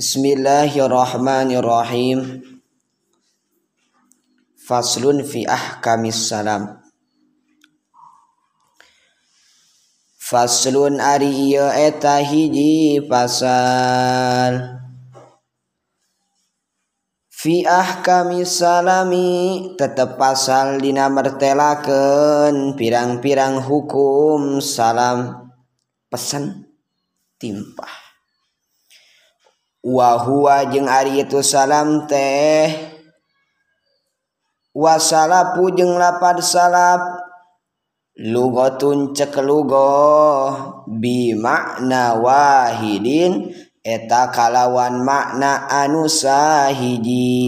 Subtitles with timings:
[0.00, 2.40] Bismillahirrahmanirrahim.
[4.56, 6.80] Faslun fi ahkamis salam.
[10.16, 14.80] Faslun ari iya eta hiji pasal.
[17.28, 25.52] Fi ahkamis salami tetep pasal dina mertelakeun pirang-pirang hukum salam.
[26.08, 26.72] Pesan
[27.36, 27.99] timpah
[29.84, 32.68] wahua jeung Ari itu salam teh.
[34.76, 37.00] Wasalapu jeung lapad salap.
[38.20, 39.24] Lugoun bi
[41.00, 43.56] bimakna Wahidin.
[43.80, 47.40] Eta kalawan makna anu sahiji.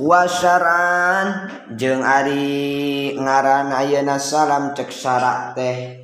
[0.00, 6.03] Wasaran jeung Ari ngaran Ayeuna salam ceksara teh.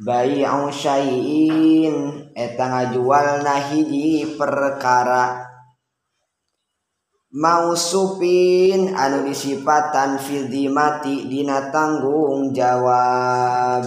[0.00, 1.96] Bayiin
[2.32, 5.44] eta ngajual nahiji perkara.
[7.36, 13.84] Mausupin anu disipatan fidimati dina tanggung jawab.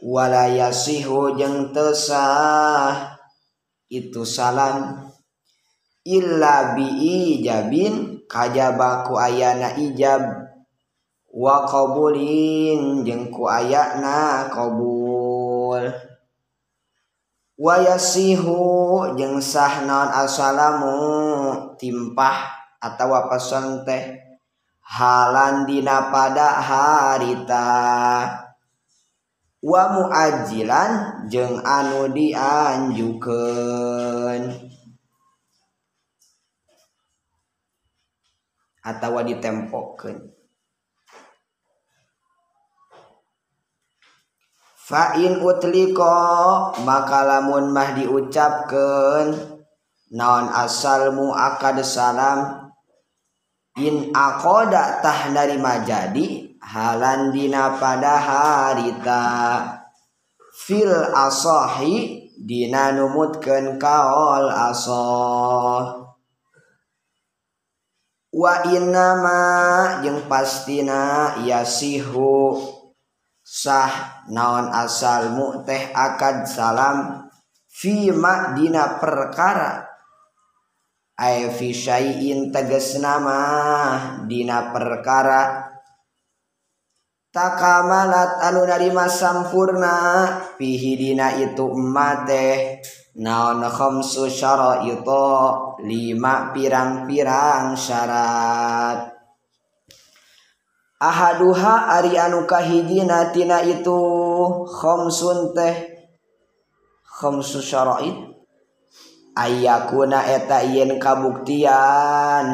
[0.00, 3.20] Walayasihu jeung tesah
[3.92, 5.12] itu salam.
[6.08, 6.88] Illa bi
[7.36, 10.43] ijabin kajabaku ayana ijab.
[11.34, 15.90] wa qabulin jeung ku ayana qabul.
[17.54, 20.94] Wa yasihu jeung sah naon assalamu
[21.78, 24.14] timpah atawa pesan teh
[24.78, 27.66] halan dina pada harita.
[29.58, 33.26] Wa muajilan jeung anu dianjukeun.
[38.84, 40.33] Atawa ditempokkeun
[44.84, 46.12] Fain utliko
[46.84, 49.32] maka lamun mah diucapkan
[50.12, 52.68] naon asalmu akad salam
[53.80, 59.24] in akoda tah narima jadi halan dina pada harita
[60.52, 66.12] fil asahi dina numutkeun kaol asah
[68.36, 69.40] wa innama
[70.04, 72.73] jeung pastina yasihu.
[73.54, 77.30] sah naon asal mu teh akad salam
[77.70, 79.86] fima dina perkara?
[81.14, 85.70] Ay fi syai'in tegesna mah dina perkara.
[87.30, 89.94] Takamalat anu narima sampurna
[90.58, 92.58] fihi dina itu emat teh.
[93.14, 99.13] Naon khamsu syara'ita lima pirang-pirang syarat.
[101.04, 103.92] Ahaduha Ari anu kahijina tina itu
[104.64, 106.00] Khomsun teh.
[107.04, 108.32] Khomsu syaraid.
[109.36, 112.46] Ayakuna eta yen kabuktian.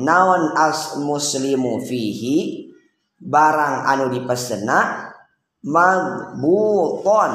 [0.00, 2.72] Naon as muslimu fihi?
[3.20, 5.12] Barang anu dipesena
[5.60, 7.32] magbuton.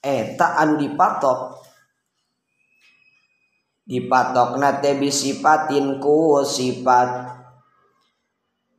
[0.00, 1.60] Eta anu dipatok.
[3.84, 7.43] Dipatok nate bisipatin ku sifat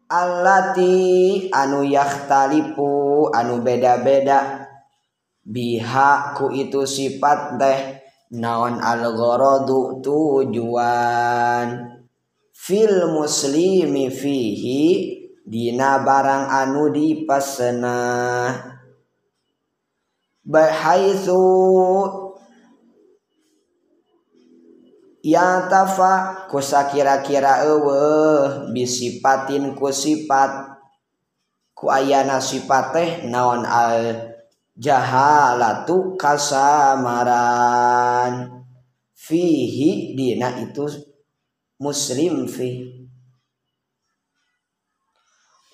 [0.10, 4.66] allati anu yahtalipu anu beda-beda.
[5.46, 7.80] Bihaku itu sifat teh
[8.34, 11.94] naon algorodu tujuan.
[12.56, 14.84] Fil muslimi fihi
[15.46, 18.02] dina barang anu dipasena.
[20.46, 21.46] Bahaitu
[25.66, 27.98] tafa kusa kira-kira ewe
[28.70, 30.78] bisipatin ku sifat
[31.74, 34.34] ku ayana sifat teh naon al
[34.78, 37.42] jahalatu kasamaran.
[39.16, 40.86] Fihi dina itu
[41.82, 42.94] muslim fi.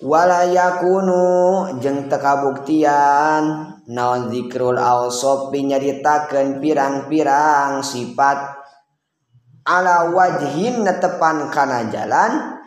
[0.02, 3.44] Wala yakunu jeung jeng tekabuktian
[3.92, 8.61] naon zikrul awsop nyaritakeun pirang-pirang sifat
[9.66, 12.58] ala wajhin netepan kana jalan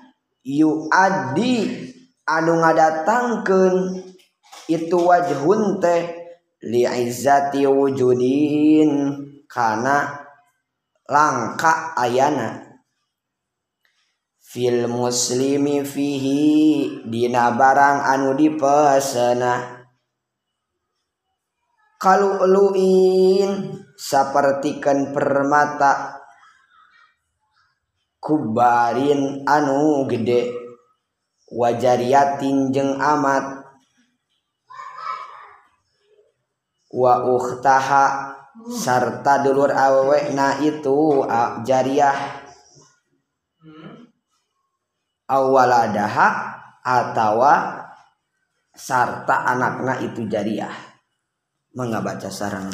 [0.45, 1.91] yu adi
[2.25, 4.01] anu ngadatangkeun
[4.65, 6.25] itu wajhun teh
[6.65, 9.13] li izzati wujudin
[9.45, 10.25] kana
[11.05, 12.65] langka ayana.
[14.41, 19.83] Fil muslimi fihi dina barang anu dipesena.
[21.99, 26.14] Kalu'luin sapertikeun permata
[28.25, 30.49] kubarin anu gede.
[31.45, 33.61] Wajariyatin jeung amat.
[36.89, 38.33] Wa ukhtaha
[38.73, 41.21] sarta dulur awewe na itu
[41.61, 42.41] jariah.
[45.29, 46.27] Awaladaha
[46.81, 47.53] atawa
[48.73, 50.73] sarta anakna itu jariah.
[51.77, 52.73] Mangga baca sarang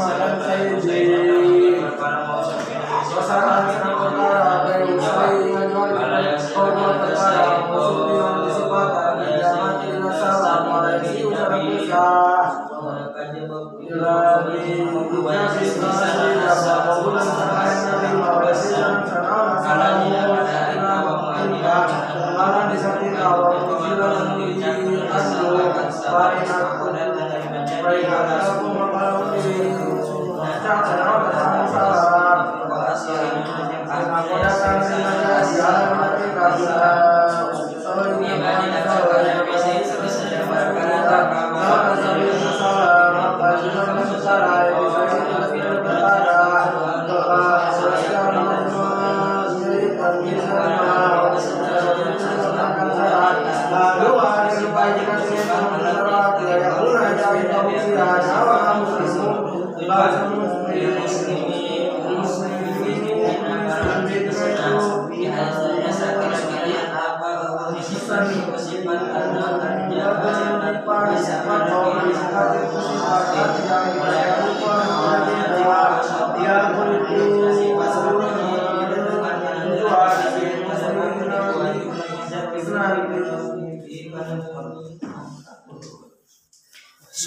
[36.51, 36.90] Raza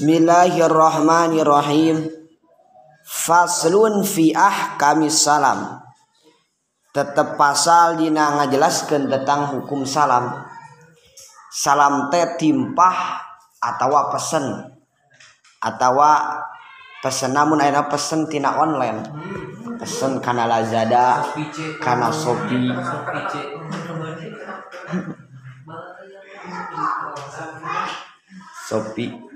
[0.05, 2.13] Bismillahirrahmanirrahim.
[3.09, 5.81] Faslun fi ahkami salam.
[6.93, 10.45] Tetap pasal dina ngajelaskeun tentang hukum salam.
[11.49, 13.17] Salam teh timpah
[13.65, 14.77] atawa pesen
[15.65, 16.37] atawa
[17.01, 19.09] pesen namun ayeuna pesen tina online.
[19.81, 21.33] Pesen kana Lazada,
[21.81, 22.77] kana Shopee.
[28.69, 29.33] Shopee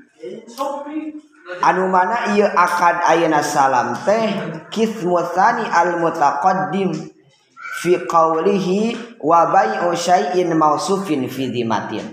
[1.65, 4.35] anu mana ia akad ayana salam teh
[4.69, 6.93] kismusani al mutaqaddim
[7.79, 12.11] fi qawlihi wa bai'u syai'in mausufin fi dhimatin.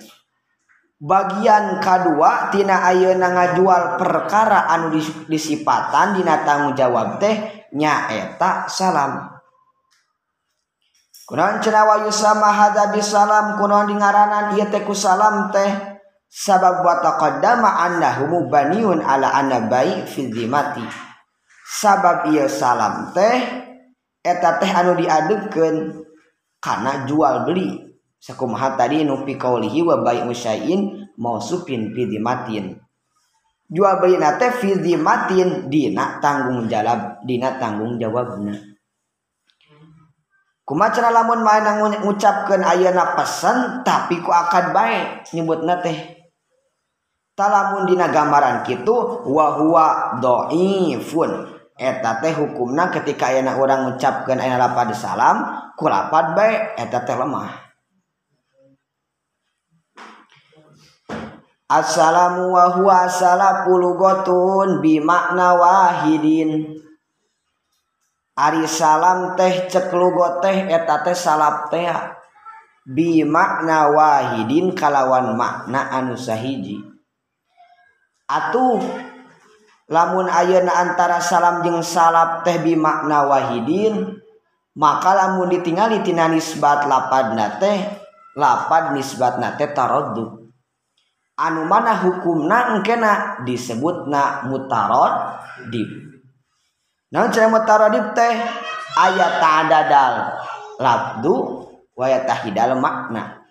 [0.95, 4.95] Bagian kedua tina ayeuna ngajual perkara anu
[5.27, 9.35] disipatan dina tanggung jawab teh nyaeta salam.
[11.25, 15.94] Kunaon cenah wa yusama hadza bisalam kunaon dingaranan ieu teh ku salam teh?
[16.29, 20.83] sabab wa taqaddama annahu mubaniun ala anna bai fi dhimati
[21.65, 23.37] sabab ieu salam teh
[24.25, 26.05] eta teh anu diadekeun
[26.61, 27.85] kana jual beli.
[28.25, 32.73] Sakumaha tadi nu fi qaulihi wa bai musyain mausufin fi dhimatin
[33.69, 38.74] jual beli na teh fi dhimatin dina tanggung jawab dina tanggung jawabna.
[40.65, 41.63] kumacara lamun main
[42.01, 46.17] ngucapkan ayana pesan tapi ku akad baik nyebutna teh.
[47.35, 51.31] Talamun dina gambaran gitu wahwa doifun
[51.75, 55.43] eta teh hukumna ketika ayana orang ngucapkan ayana lapad salam
[55.77, 57.61] ku lapad baik eta teh lemah.
[61.65, 66.77] Assalamu wa huwa salapulu gotun bimakna wahidin.
[68.35, 71.87] Ari salam teh ceklugo teh eta teh salap teh
[72.83, 76.83] bi makna wahidin kalawan makna anu sahiji.
[78.27, 78.83] Atuh
[79.87, 84.19] lamun ayeuna antara salam jeung salap teh bi makna wahidin
[84.75, 87.87] maka lamun ditingali tina nisbat lapadna teh
[88.35, 90.51] lapad nisbatna teh taraddu
[91.39, 96.14] anu mana hukumna engkena disebutna mutaraddi
[97.11, 98.35] mutarad dib naon cara mutaradib teh.
[98.95, 100.13] Ayat ta'adadal
[100.79, 101.35] labdu
[101.99, 103.43] wa yatahidal makna.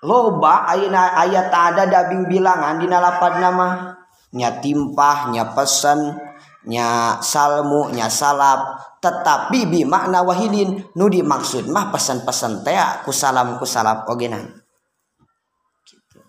[0.00, 3.98] Loba ayeuna ayat ada dabing bilangan di lapad nama.
[4.30, 6.30] Nya timpah nya pesan
[6.70, 13.56] nya salmu nya salap tetapi bi makna wahidin nu dimaksud mah pesan-pesan teh ku salam
[13.56, 14.60] ku salap ogenan
[15.88, 16.20] gitu.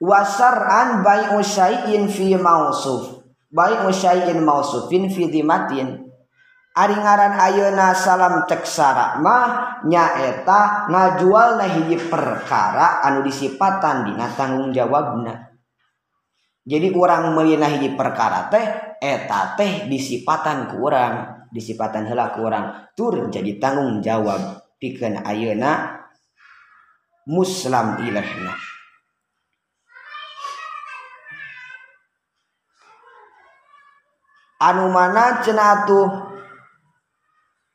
[0.00, 3.15] wasar'an bai'u syai'in fi mausuf
[3.50, 6.06] baik musyain mausufin fidimatin
[6.76, 15.56] ari ngaran ayeuna salam ceksara mah nyaeta ngajual hiji perkara anu disipatan dina tanggung jawabna.
[16.66, 23.56] Jadi kurang melina hiji perkara teh eta teh disipatan kurang disipatan hela kurang tur jadi
[23.56, 26.04] tanggung jawab pikeun ayeuna.
[27.26, 28.54] Muslim ilahna
[34.60, 36.32] anu mana cenatuh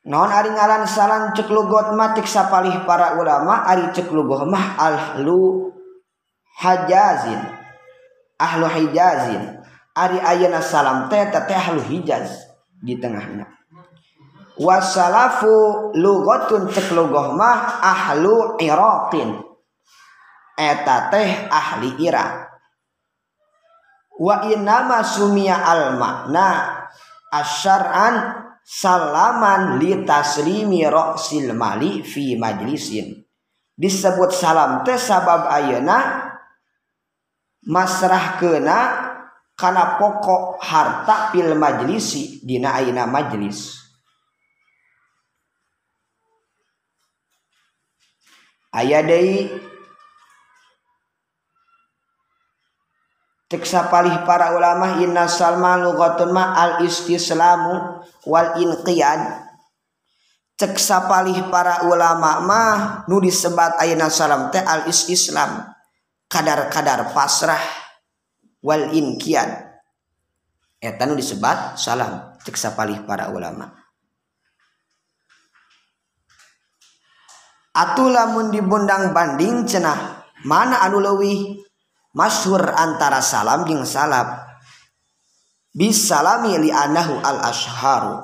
[0.06, 5.70] non ari ngaran salan ceklugot matik sapalih para ulama ari ceklugoh mah ahlu
[6.58, 7.62] hajazin
[8.42, 9.62] ahlu hijazin.
[9.92, 12.50] Ari ayana salam teh teteh ahlu hijaz
[12.82, 13.46] di tengahnya.
[14.58, 19.38] Wasalafu lugotun ceklugoh mah ahlu iraqin.
[20.58, 22.51] Eta teh ahli irak.
[24.22, 26.78] Wa inama sumia al makna
[27.34, 33.18] asyar'an salaman li taslimi ra'sil mali fi majlisin.
[33.74, 36.30] Disebut salam teh sabab ayeuna
[37.66, 38.80] masrah kena
[39.58, 43.82] karena pokok harta pil majlisi dina ayeuna majlis.
[48.70, 49.50] Aya deui
[53.52, 59.52] teksa palih para ulama inna salma lugatun ma al istislamu wal inqiyad.
[60.56, 62.78] Cek sapalih para ulama mah
[63.10, 65.68] nu disebat ayeuna salam teh al istislam.
[66.32, 67.60] Kadar-kadar pasrah
[68.64, 69.52] wal inqiyad.
[70.80, 73.68] Eta nu disebat salam cek sapalih para ulama.
[77.76, 81.58] Atuh lamun dibundang banding cenah mana anu leuwih
[82.16, 84.48] masyhur antara salam jeung salab.
[85.72, 88.20] Bisalami li anahu al asharu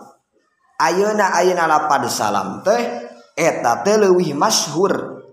[0.76, 3.08] ayeuna ayeuna lapad salam teh
[3.40, 5.24] eta teh leuwih masyhur.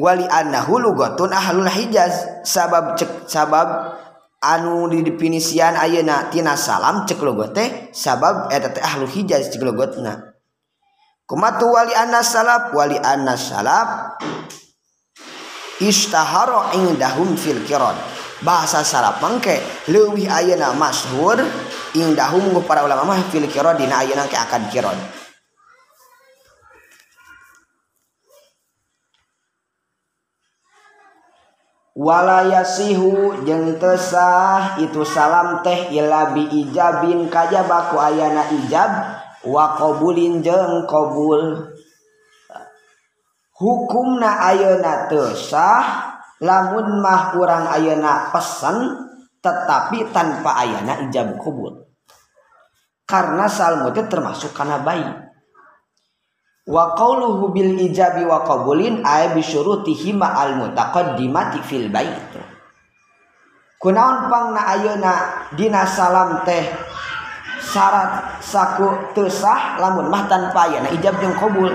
[0.00, 2.44] Wali anahu lugatun ahlul hijaz.
[2.48, 4.00] Sabab cek sabab
[4.42, 9.62] anu di definisian ayeuna tina salam cek logot teh sabab eta teh ahlul hijaz cek
[9.62, 10.34] logotna
[11.30, 14.18] kumatu wali anna salaf wali anna salaf
[15.82, 17.98] istaharo indahum fil kiron
[18.46, 19.58] bahasa Sarapang mangke
[19.90, 21.42] leuwih ayeuna masyhur
[21.98, 24.98] indahum para ulama mah fil kiron dina ayeuna ke akad kiron
[31.92, 38.90] walayasihu jeung tesah itu salam teh ila bi ijabin kajaba ku ayana ijab
[39.42, 41.71] wa qabulin jeung qabul.
[43.62, 46.10] Hukumna ayeuna tesah
[46.42, 49.06] lamun mah kurang ayeuna pesan
[49.38, 51.86] tetapi tanpa ayana ijab kubur.
[53.06, 55.06] Karena salmu itu termasuk karena bayi.
[56.66, 62.42] Wa qauluhu bil ijabi wa qabulin ay bi syurutihi ma al mutaqaddimati fil bait
[63.82, 65.12] kunaon pangna ayeuna
[65.58, 66.62] dina salam teh
[67.58, 71.74] syarat saku tesah lamun mah tanpa ayana ijab jeung qabul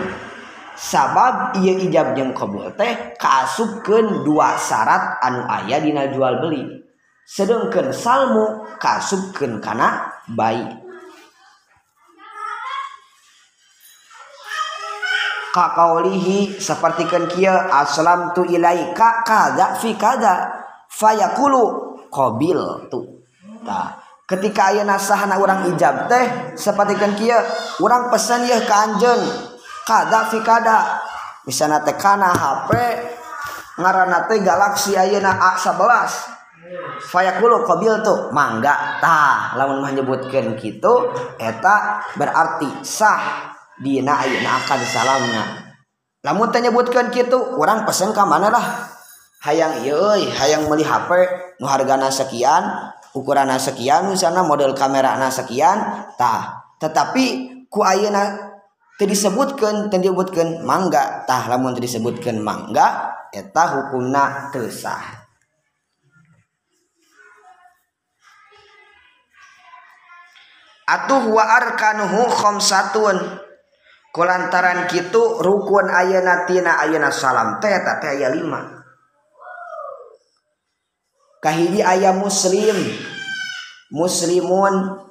[0.78, 6.64] sabab ia ijab jeung qbul teh kasubken dua syarat anu ayah dina jual beli.
[7.28, 10.88] Sedangkan salmu kasubken karena baik
[15.58, 22.62] kakaulihi seperti kan kia aslam tu ilaika kada fi kada fayakulu qabil
[22.94, 23.26] tu.
[23.66, 23.98] Nah,
[24.30, 27.42] ketika ayah nasahana orang ijab teh seperti kan kia
[27.82, 29.20] orang pesan ya ke anjen
[29.88, 31.00] kada fikada.
[31.48, 32.76] Bisa nate kana HP
[33.80, 35.88] ngaranate galaksi ayeuna A11
[37.08, 39.56] fayakulu qabil tuh mangga tah.
[39.56, 43.56] Lamun menyebutkan kitu eta berarti sah.
[43.80, 45.44] Dina ayeuna akan salamna.
[46.26, 48.66] Lamun teu nyebutkeun kitu urang pesen ka mana lah
[49.46, 51.14] hayang iya hayang meuli HP
[51.62, 52.66] nu hargana sekian
[53.14, 56.68] ukuran sekian misalnya model kamera sekian tah.
[56.82, 57.26] Tetapi
[57.70, 58.47] ku ayeuna
[59.06, 65.28] disebutkan disebutkan manggatah lamun disebutkan mangga eta hukumna tesah
[70.88, 73.44] atuh wa arkanuhu khamsatun.
[74.16, 77.62] Kulantaran kitu rukun ayeuna tina ayeuna salam.
[77.62, 78.42] Teh eta teh aya 5
[81.44, 82.78] kahiji aya muslim.
[83.94, 85.06] Muslimun.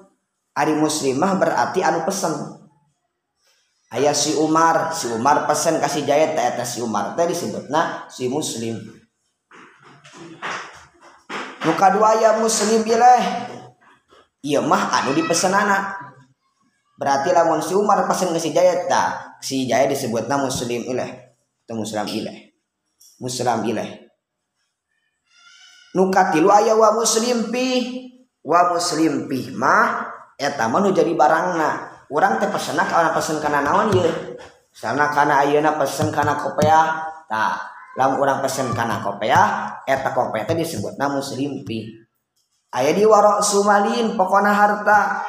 [0.56, 2.32] Ari muslimah berarti anu pesan
[3.94, 8.74] ayah si Umar si Umar pesen kasih jahit eta si Umar teh disebutna si muslim.
[11.66, 13.22] Muka dua ya muslim bileh
[14.42, 15.98] iya mah anu dipesan anak
[16.96, 21.10] berarti lamun si Umar pesen ke si Jaya tak si disebut nama muslim ileh
[21.66, 22.54] atau muslim ileh.
[23.18, 23.88] Muslim ileh.
[25.96, 27.68] Nukatilu ayah wa muslim pi
[28.44, 33.90] wa muslim pi mah eta mah jadi barangna orang teh pesen kana pesen karena naon
[33.94, 34.06] ya
[34.70, 36.86] sana karena ayeuna pesen karena kopeah
[37.26, 37.54] tak
[37.96, 42.06] lamun orang pesen karena kopeah eta kopeah teh disebutna muslimpi
[42.76, 45.24] aya di warok sumalin pokona harta.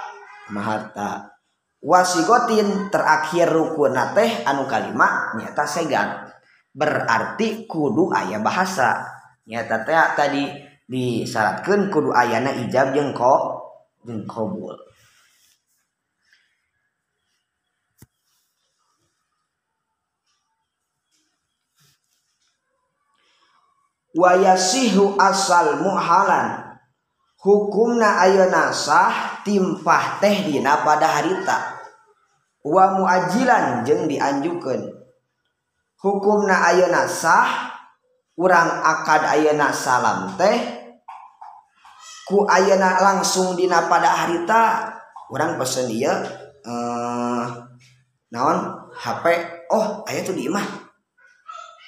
[0.48, 1.38] Maharta
[1.84, 6.27] wasigotin terakhir rukun teh anu kalima nyata segan.
[6.72, 9.03] Berarti kudu ayah bahasa.
[9.48, 10.43] Nyata teh tadi
[10.88, 13.12] disyaratkan kudu ayana ijab jeung
[14.07, 14.87] jengkobul
[24.17, 26.65] wayasihu asal muhalan.
[27.38, 31.77] Hukumna ayeuna sah timpah teh dina pada harita.
[32.65, 34.89] Wa muajilan jeung dianjukeun.
[36.01, 37.77] Hukumna ayeuna sah
[38.33, 40.57] urang akad ayeuna salam teh.
[42.25, 44.91] Ku ayeuna langsung dina pada harita
[45.31, 46.12] orang pesen dia
[46.65, 47.43] eh,
[48.33, 48.57] naon?
[48.97, 49.25] HP
[49.69, 50.87] oh aya tuh di imah.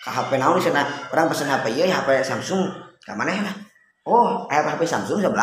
[0.10, 0.84] HP naon sana?
[1.14, 2.66] Orang pesen HP iya HP Samsung.
[3.00, 3.54] Ke mana ya
[4.10, 5.34] oh ayah HP Samsung 11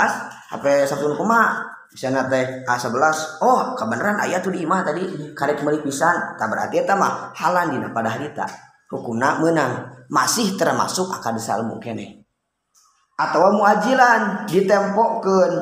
[0.55, 1.63] HP Samsung kuma.
[1.87, 5.33] Bisa teh A11 oh kebenaran ayah tuh di imah tadi.
[5.33, 6.37] Karek meuli pisan.
[6.37, 8.45] Tak berarti eta mah halan dina pada harita
[8.91, 12.27] hukumna menang masih termasuk akad salmu kene
[13.17, 15.53] atau muajilan ditempokkeun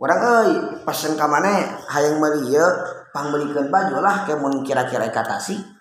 [0.00, 0.50] orang euy
[0.82, 1.68] pesen ka maneh.
[1.92, 2.68] Hayang meuli ieu
[3.12, 5.75] pangmeulikeun baju lah kemun kira-kira katasi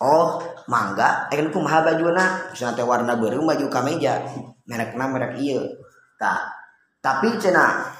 [0.00, 1.28] Oh mangga.
[1.28, 4.24] Eh, Ku maha bajuna misalnya warna beureum baju kameja.
[4.64, 5.60] Merekna merek ieu.
[6.16, 6.40] Tak
[7.04, 7.92] tapi cenah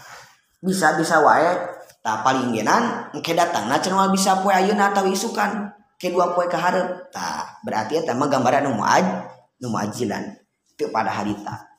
[0.65, 1.79] bisa bisa wae.
[2.01, 5.69] Tak paling genan engke datang nah cina bisa poe ayeuna atau isukan.
[6.01, 9.05] Kedua poe keharap tak berarti ya mah gambaran nu muaj
[9.61, 10.25] nu muajilan.
[10.73, 11.70] Itu pada harita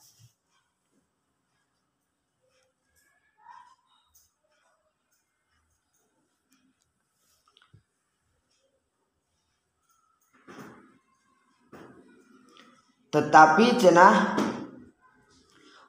[13.11, 14.39] tetapi cenah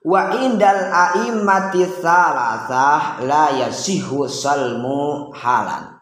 [0.03, 5.95] wa indal a'immati salasah la yasihu salmu halan.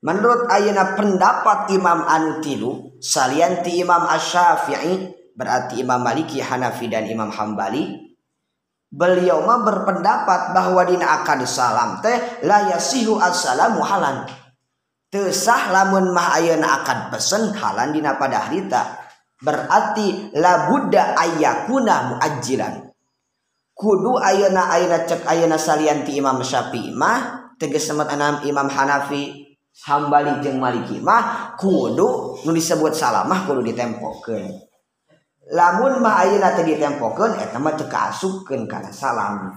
[0.00, 7.28] Menurut ayana pendapat Imam anu tilu salianti Imam Asy-Syafi'i berarti Imam Maliki Hanafi dan Imam
[7.28, 8.16] Hambali
[8.88, 12.16] beliau mah berpendapat bahwa dina akan salam teh
[12.46, 14.24] la yasihu assalamu halan.
[15.10, 19.09] Tesah lamun mah ayeuna akan pesen halan dina pada harita
[19.40, 22.92] berarti la labuddha ayyakuna muajiran
[23.72, 29.50] kudu ayana ayana cek ayana salianti Imam Syafi'i mah tegas semat anam Imam Hanafi
[29.80, 34.44] Hambali jeung Maliki mah kudu nu disebut salamah kudu ditempokeun.
[35.50, 39.56] Lamun mah ayeuna teu ditempokeun eta mah teu kaasupkeun kana salam.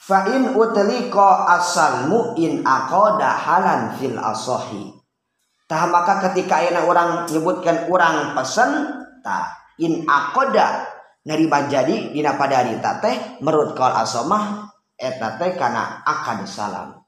[0.00, 1.28] Fa in utliqa
[1.60, 4.96] asalmu in aqada halan fil asahi.
[5.68, 8.90] Tah maka ketika ayana orang menyebutkan orang pesen
[9.22, 10.88] tah in akoda
[11.28, 16.98] nerima jadi dina pada harita teh menurut kal asomah eta teh kana akad salam.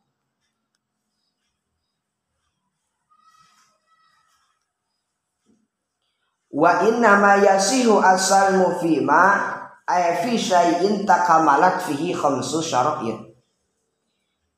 [6.52, 9.62] Wa inna ma yasihu asalmu fima
[9.92, 13.33] ay fi syai'in takamalat fihi khamsu syara'in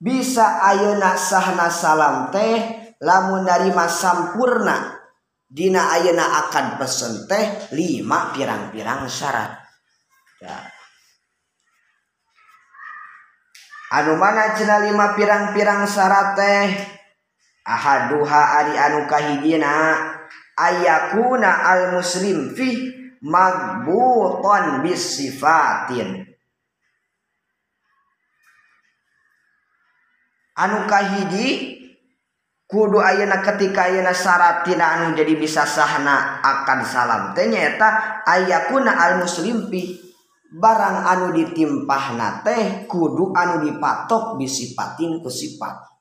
[0.04, 2.60] bisa ayeuna sahna salam teh
[3.00, 5.00] lamun narima sampurna.
[5.48, 9.64] Dina ayeuna akad pesen teh lima pirang-pirang syarat.
[10.44, 10.60] Ya.
[13.94, 16.64] anu mana cina lima pirang-pirang syarat teh?
[17.64, 20.04] Ahaduha ari anu kahijina
[20.58, 22.92] ayakuna al muslim fi
[23.24, 26.28] magbuton bisifatin.
[30.54, 31.74] Anu kahiji
[32.68, 37.22] kudu ayeuna ketika ayeuna syarat tina anu jadi bisa sahna akan salam.
[37.34, 39.98] Ternyata ayakuna al muslimpi
[40.54, 45.93] barang anu ditimpahna teh kudu anu dipatok bisipatin ku sifat.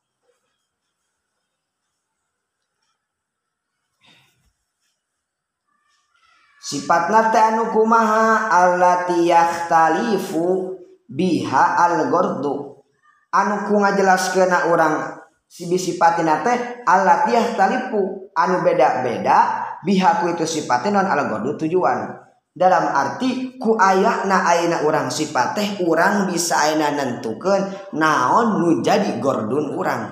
[6.63, 10.80] sifat nataanu kumaha allatiyahtalifu
[11.12, 12.80] biha al-gordu
[13.36, 15.19] anu ku ngajelaskeun urang
[15.52, 22.23] sibi sifatina teh allatiyhtalifu anu beda-beda biha ku itu sifatnya non al-gordu tujuan.
[22.54, 27.65] Dalam arti ku ayakna aina urang sifat teh urang bisa aina nentukeun
[27.97, 30.06] naon nu jadi gordun urang.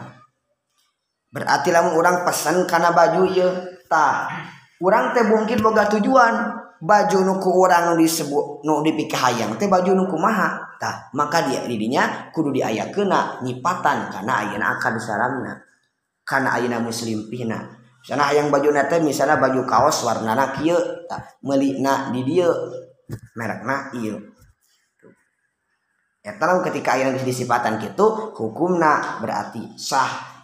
[1.31, 3.45] Berarti lamun urang pesan kana baju ya
[3.85, 4.57] tah.
[4.81, 6.59] orang teh mungkin boga tujuan.
[6.81, 12.33] Baju nuku orang disebut nu dipikir hayang teh baju nuku maha tah maka dia didinya
[12.33, 14.09] kudu diayak kena nyipatan.
[14.09, 15.53] Karena ayana akan sarangna
[16.25, 21.21] karena ayana muslim pina sana hayang baju nate misalnya baju kaos warna nak kieu tah
[21.45, 22.49] melina di dia
[23.37, 24.17] merekna ieu.
[26.21, 30.40] Eta ketika ayana disipatan gitu hukumna berarti sah.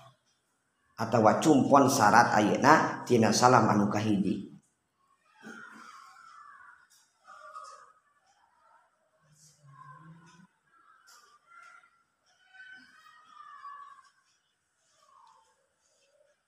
[0.97, 4.49] Atau cumpon syarat ayana tina salam anu kahidi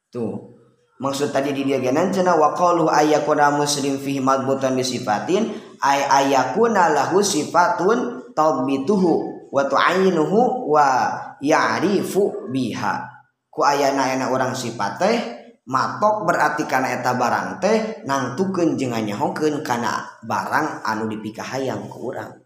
[0.10, 0.58] tuh
[0.98, 5.46] maksud tadi di dia genan cina wa qalu ayakuna muslim fihi madbutan sifatin
[5.78, 13.19] ay ayakuna lahu sifatun tabbituhu wa tu'ainuhu wa ya'rifu biha
[13.60, 15.18] ku ayana-ayana orang sifat teh
[15.68, 22.39] matok berarti karena eta barang teh nangtukeun jeung hoken kana barang anu dipikahayang ku urang.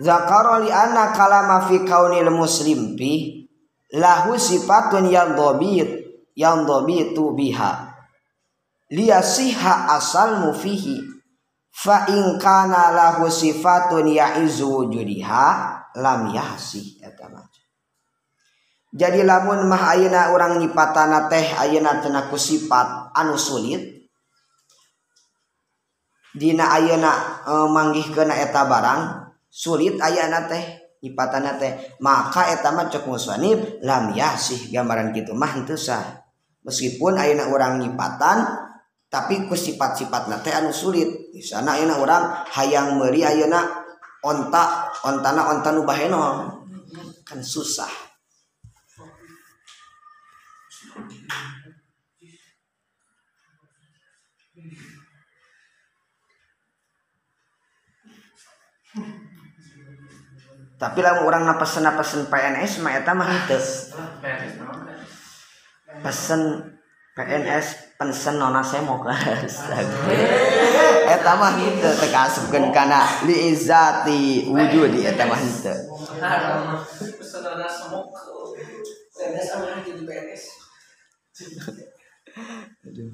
[0.00, 3.44] zakaroli anna kalama fi kaunil muslim fi
[3.92, 7.92] lahu sifatun yang dobit yang dobitu biha
[8.88, 11.04] liasiha asal mufihi
[11.68, 15.46] fa in kana lahu sifatun ya'izu wujudiha
[16.00, 17.28] lam yahsi eta
[18.90, 24.10] jadi lamun mah ayeuna urang nyipatana teh ayeuna teu ku sifat anu sulit
[26.34, 27.10] dina ayeuna
[27.46, 29.19] eh, e, manggihkeun eta barang
[29.50, 30.62] sulit ayana teh
[31.02, 31.98] nyipatana teh.
[32.00, 36.24] Maka etama cek muswanib lam yasih gambaran gitu mah itu sah.
[36.64, 38.46] Meskipun ayana orang nyipatan
[39.10, 41.34] tapi ku sifat-sifat teh anu sulit.
[41.34, 42.22] Di sana ayana orang
[42.54, 43.66] hayang meri ayana
[44.24, 46.62] onta ontana ontanu bahenol.
[47.26, 48.09] Kan susah.
[60.80, 63.60] Tapi lah orang na pesen na pesen PNS mah eta mah itu
[66.00, 66.40] pesen
[67.12, 69.12] PNS pesen nona saya mau ke
[71.20, 75.68] eta mah itu tekasupkeun kana li izati wujudi eta mah itu
[77.20, 77.68] pesen nona
[79.12, 80.44] PNS sama jadi PNS
[82.88, 83.12] Aduh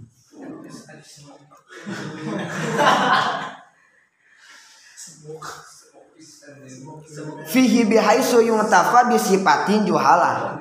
[7.46, 10.58] fihi bihaisu yuntafa bisipatin juhala.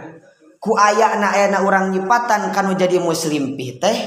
[0.61, 3.97] Ku ayak na aya orang urang nyipatan kanu jadi muslim pih teh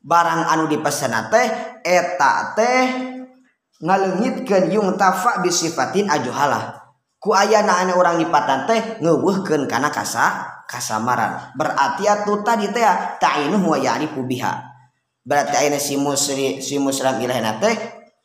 [0.00, 1.46] barang anu dipesena teh
[1.84, 2.84] eta teh
[3.84, 6.80] ngalengitkeun yuntafa bisifatin ajuhala.
[7.20, 11.52] Ku aya na aya urang nyipatan teh ngeuweuhkeun kana kasa kasamaran.
[11.52, 12.84] Berarti atuh tadi teh
[13.20, 14.64] ta'inuhu wa ya'rifu biha.
[15.28, 17.76] Berarti ayeuna si muslim si muslim ilahna teh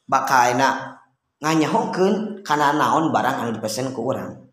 [0.07, 0.55] bakal
[1.43, 4.43] nganyahukeun kana naon barang anu dipesen ku urang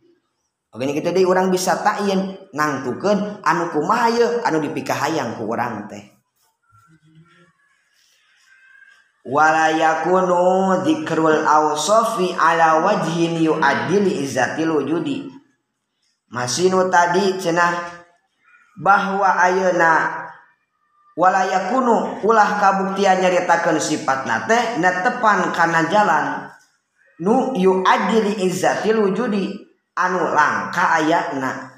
[0.71, 6.21] Abin kita di orang bisa takin nangtukeun anu kumaha yeuh anu dipikahayang ku urang teh.
[9.27, 15.29] wala yakunu dzikrul awsafi ala wajhin yu'adili izzatil wujudi.
[16.31, 17.75] Masinu tadi cenah
[18.79, 20.23] bahwa ayeuna
[21.19, 26.47] walayakunu ulah kabuktian nyaritakeun sifat nate netepan kana jalan
[27.21, 29.53] nu yu adili izzatil wujudi.
[29.97, 31.71] Anu langka ayatna.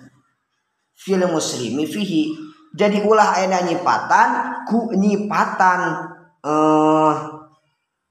[0.94, 2.30] Fil muslimi fihi.
[2.72, 4.28] Jadi ulah ayana nyipatan
[4.64, 5.80] ku nyipatan
[6.40, 7.12] uh,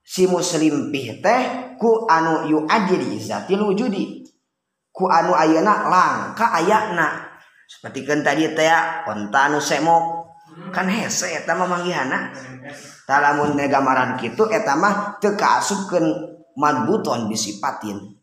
[0.06, 4.22] si muslim pih teh ku anu yu adili izzatil wujudi.
[4.92, 7.32] Ku anu ayana langka ayatna.
[7.66, 8.70] Seperti kan tadi teh
[9.08, 10.28] onta anu semok.
[10.68, 12.28] Kan hese eta mah mangihana
[13.08, 16.12] talamun gambaran kitu eta mah teu kaasupkeun
[16.56, 18.22] madbuton disipatin.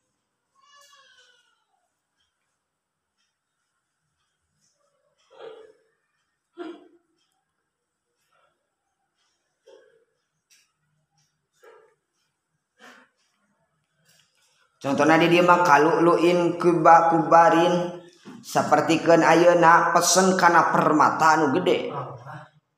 [14.80, 18.00] Contohnya di dia mah kalu luin kuba kubarin
[18.39, 21.92] sepertikan ayeuna pesen karena permata anu gede.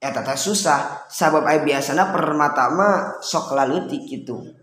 [0.02, 4.61] Eta teh susah sabab ay biasana permata mah sok laleutik gitu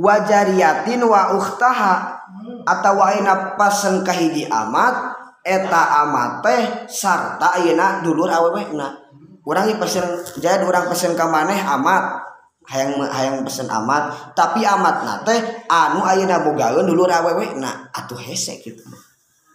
[0.00, 2.24] wajariatin wa ukhtaha
[2.64, 5.12] atau waina pasang kahiji amat
[5.44, 8.96] eta amat teh sarta ayeuna dulur awewna
[9.44, 10.04] urang pesen
[10.40, 12.32] jadi urang pesen ka maneh amat.
[12.70, 14.32] Hayang hayang pesen amat.
[14.36, 18.84] Tapi amat na teh anu ayeuna bogaeun dulur awewna atuh hese gitu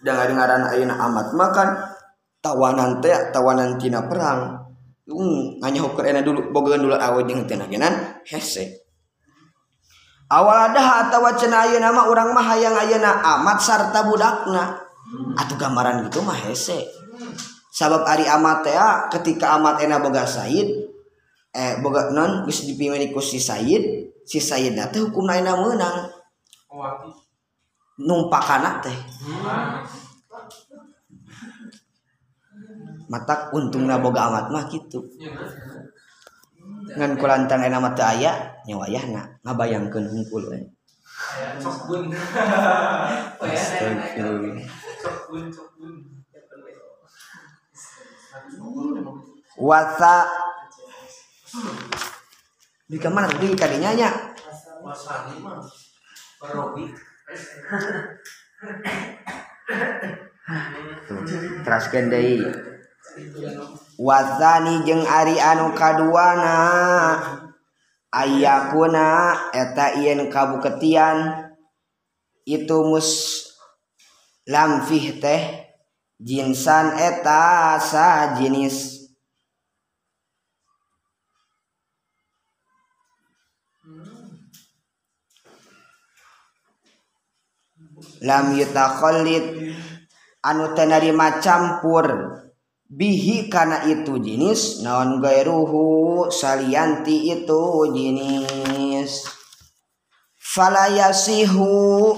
[0.04, 1.68] da dengaran ayeuna amat makan
[2.44, 4.62] tawanan teh tawanan tina perang.
[5.06, 8.85] Hmm, nanya enak dulu bogaeun dulur awe jeung teu nagenan hese.
[10.26, 14.82] awal ada atau wacana ayeuna nama orang mah hayang ayeuna amat sarta budakna.
[15.38, 16.86] Atuh gambaran gitu mah hese.
[17.70, 20.66] Sabab ari amat teh ah, ketika amat enak boga said
[21.56, 23.84] eh boga non geus dipimili ku si said
[24.26, 25.96] si sayidna teh hukumna ayeuna meunang.
[28.02, 28.96] Numpakana teh.
[33.06, 35.06] Matak untungna boga amat mah gitu.
[36.96, 38.32] Ngan kulantang enak mata aya
[38.66, 40.60] nyawayahna ngabayangkeun hungkul we.
[49.56, 50.28] Wasa.
[52.86, 54.10] Di kamar di kadinya nya.
[54.84, 55.64] Wasani mah
[61.66, 62.38] teraskeun deui
[63.98, 66.56] wazani jeung Ari anu kaduana.
[68.16, 71.52] Ayakuna eta yen kabuketian
[72.48, 73.42] itu mus
[74.48, 75.68] lamfih teh
[76.16, 79.04] jinsan eta sa jenis
[88.24, 89.76] lam yutakhallid
[90.40, 91.12] anu tenari
[91.44, 92.45] campur.
[92.90, 97.62] bihi karena itu jenis naon gairuhu salianti itu
[97.94, 99.26] jenis
[100.38, 102.14] falayasihu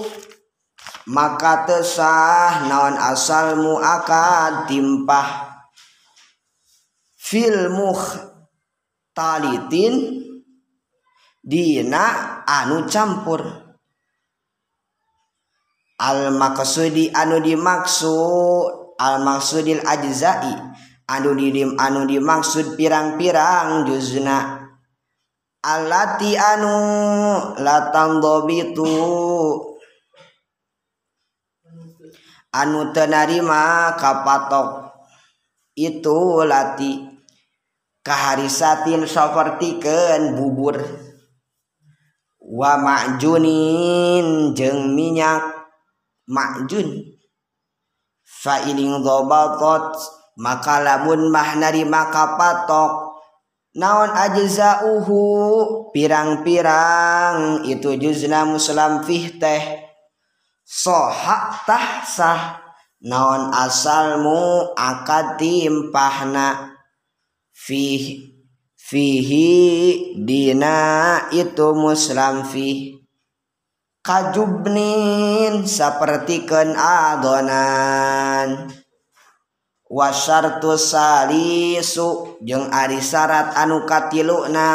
[1.09, 5.49] maka tesah naon asal muakad timpah.
[7.17, 8.33] Fil muhtalitin
[11.41, 12.05] dina
[12.45, 13.41] anu campur.
[15.99, 20.53] Al maksudi anu dimaksud al maksudil ajzai.
[21.09, 24.69] Anu didim anu dimaksud pirang-pirang juzna.
[25.65, 26.75] Alati anu
[27.57, 28.85] latang dobitu
[32.53, 34.93] anu tenarima kapatok
[35.73, 37.09] itu lati.
[38.05, 40.77] Kaharisatin sepertikan bubur.
[42.37, 45.57] Wa majunin jeng minyak.
[46.29, 47.08] Ma'jun
[48.39, 49.99] fa ining dhabatat
[50.39, 53.09] maka lamun mahnari maka patok
[53.75, 55.19] naon ajza'uhu
[55.91, 59.63] pirang-pirang itu juzna muslim fih teh.
[60.63, 62.41] Sohaktah sah
[63.03, 66.77] naon asalmu akad timpahna.
[67.51, 68.31] Fih
[68.79, 69.51] fihi
[70.15, 72.98] dina itu muslim fih.
[74.09, 78.73] kajubnin sapertikeun adonan.
[79.85, 84.69] Wasartu salisu jeung ari syarat anu katiluna.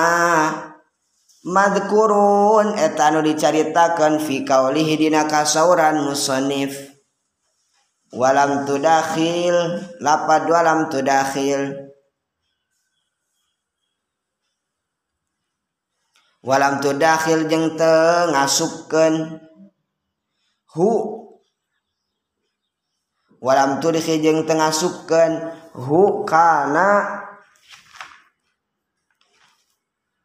[1.45, 6.95] Madkurun eta anu dicaritakeun fi qaulihi dina kasauran musannif.
[8.15, 11.84] Walam tudakhil lapad walam tudakhil
[16.45, 19.41] walam tudakhil jeung teu ngasupkeun.
[20.77, 20.91] Hu.
[23.41, 25.33] Walam tudkhil jeung teu ngasupkeun.
[25.73, 27.25] Hu kana.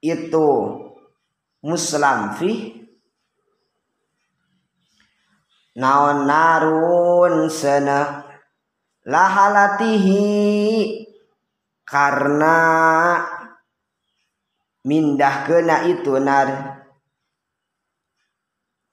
[0.04, 0.48] Itu
[1.64, 2.76] muslam fi.
[5.80, 8.28] Naon narun sana
[9.08, 10.28] lahalatihi.
[11.88, 12.58] Karena
[14.84, 16.80] mindah kena itu nar.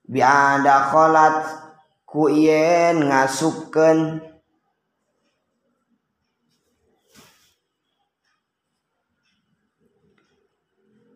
[0.07, 1.38] Biada kholat
[2.07, 4.22] ku yen ngasupkeun.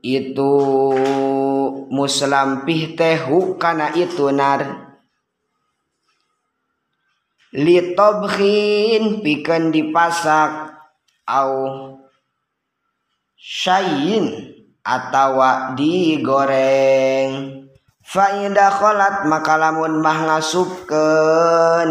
[0.01, 0.53] Itu
[1.93, 4.91] muslampih teh hukana itu nar.
[7.53, 10.73] Litobhin pikeun dipasak
[11.27, 11.55] au
[13.35, 17.61] syayin atawa digoreng.
[18.03, 21.91] Faida kholat maka lamun mah ngasupkeun.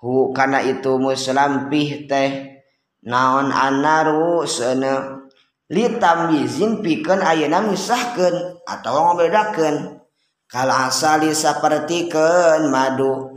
[0.00, 2.56] Hu kana itu muslampih teh.
[3.04, 5.28] Naon anaru seuneu
[5.70, 10.00] litamyizin pikeun ayeuna misahkeun atawa ngabedakeun
[10.48, 13.36] kal asali sapertikeun madu.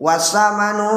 [0.00, 0.90] Wasamanu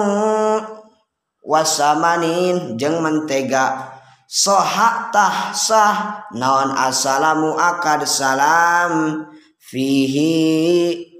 [1.43, 3.92] wasamanin jeung mentega.
[4.34, 6.26] Soha tah sah.
[6.34, 9.30] Naon assalamu akad salam.
[9.62, 11.13] Fihi.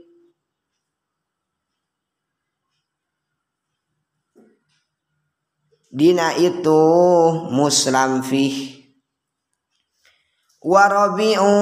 [5.94, 6.82] Dina itu
[7.54, 8.82] muslam fih.
[10.64, 11.54] Warabi'u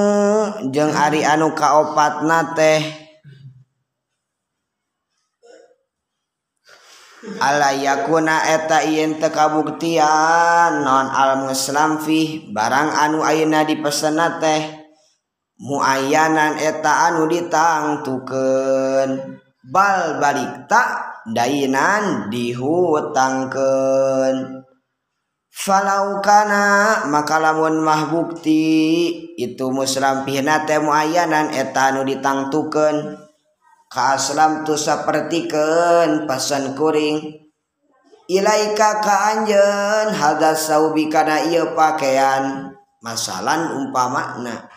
[0.72, 3.01] jeung ari anu kaopatna teh
[7.38, 14.82] Alayyakuna eta yin tekabuktian non almuslamfih barang anu ayeuna dipesena teh
[15.62, 19.38] muayanan eta anu ditangtukeun.
[19.62, 24.66] Bal balik tak dainan dihutangkeun.
[25.52, 33.21] Falaukana maka lamun mah bukti itu muslamfih nate muayanan eta anu ditangtukeun.
[33.92, 37.44] Kalam tuh sepertiken pasan kuring.
[38.24, 42.72] Ilaika kaanjen haga saubi kana ieu pakaian
[43.04, 44.72] masalan umpamana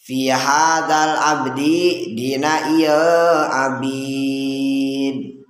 [0.00, 5.44] fi hadal abdi dina ieu abid.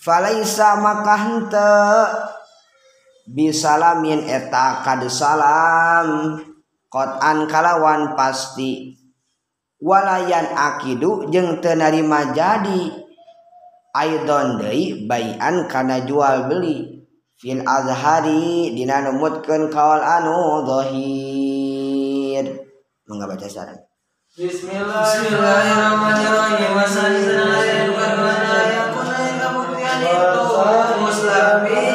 [0.00, 1.92] Falaisa maka henteu
[3.28, 6.40] bisalamin eta kadu salam
[6.88, 8.97] qatan kalawan pasti.
[9.82, 12.90] Walayan akidu jeung teu narima jadi.
[13.96, 17.06] Aidon deui bayan kana jual beli.
[17.38, 22.44] Fil azhari dina numutkeun anu zahir.
[23.08, 23.78] Mangga baca saran?
[24.38, 26.74] Bismillahirrahmanirrahim.
[29.98, 30.44] Itu
[31.00, 31.87] muslimi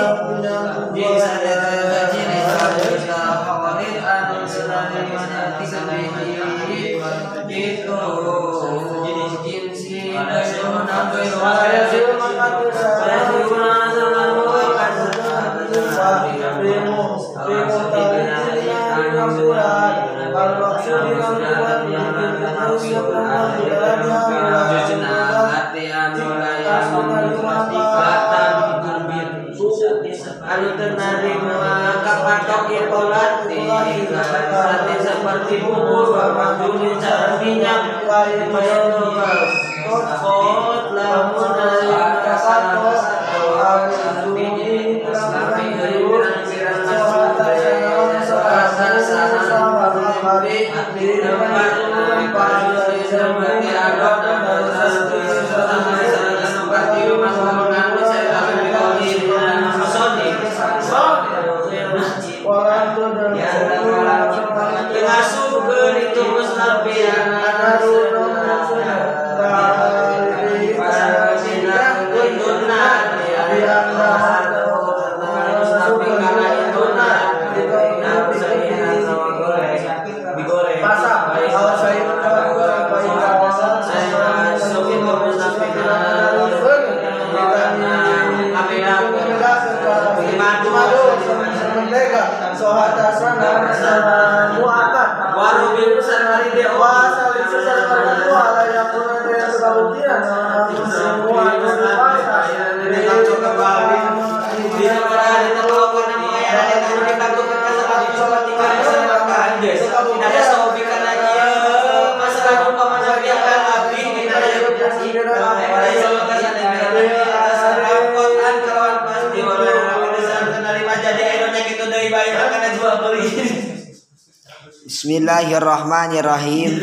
[125.14, 126.74] Bismillahirrahmanirrahim.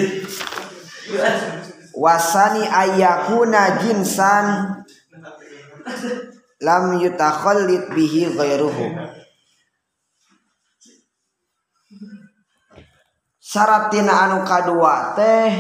[1.99, 4.47] Wasani ayakuna jinsan
[6.63, 8.87] lam yutakhallid bihi ghairuhu.
[13.43, 15.51] Syaratina anu kadua teh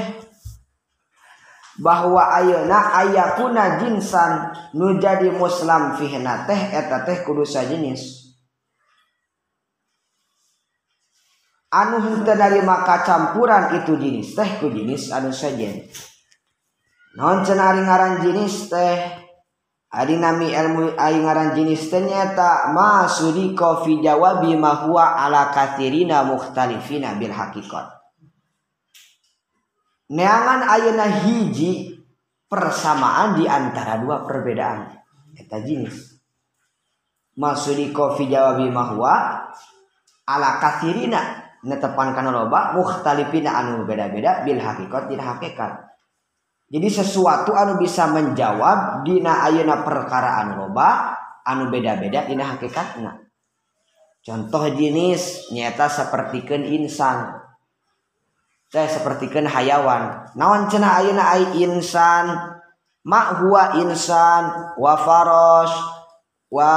[1.83, 8.20] bahwa ayeuna ayakuna jinsan nu jadi muslim fihna teh eta teh kudu sajenis.
[11.71, 15.87] Anu henteu narima kacampuran itu jenis teh ku jenis anu sajen
[17.19, 18.99] non cenah ari ngaran jenis teh?
[19.91, 25.51] Ari nami ilmu ari ngaran jenis teh nyata ma sudiko fi jawabi ma huwa ala
[25.51, 27.99] kathirina mukhtalifina bil haqiqat.
[30.15, 31.99] Neangan ayeuna hiji
[32.47, 34.95] persamaan di antara dua perbedaan.
[35.35, 36.11] Eta jenis
[37.41, 39.49] masudi kofi jawabi mahwa
[40.29, 45.73] ala kathirina netepan kana loba mukhtalifina anu beda-beda bil hakikat tidak hakikat.
[46.71, 53.27] Jadi sesuatu anu bisa menjawab dina ayeuna perkara anu loba anu beda-beda dina hakikatna.
[54.21, 57.41] Contoh jenis nyata sepertikan insan.
[58.71, 60.31] Saya sepertikan hayawan.
[60.39, 62.57] Naon cenah ayeuna ai insan?
[63.01, 65.73] Ma huwa insan wa faros
[66.53, 66.73] wa